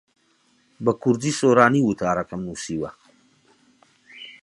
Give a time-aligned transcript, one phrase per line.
[0.83, 2.89] بە کوردیی سۆرانی وتارەکەم نووسیوە.